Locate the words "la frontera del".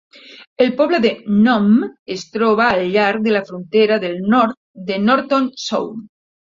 3.37-4.21